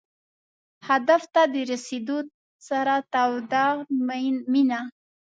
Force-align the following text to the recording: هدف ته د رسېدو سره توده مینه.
هدف 0.87 1.21
ته 1.33 1.41
د 1.53 1.55
رسېدو 1.71 2.17
سره 2.67 2.95
توده 3.13 3.65
مینه. 4.53 4.79